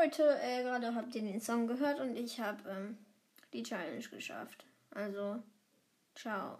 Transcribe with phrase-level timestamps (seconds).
[0.00, 2.98] Leute, äh, gerade habt ihr den Song gehört und ich habe ähm,
[3.52, 4.64] die Challenge geschafft.
[4.90, 5.42] Also,
[6.14, 6.58] ciao.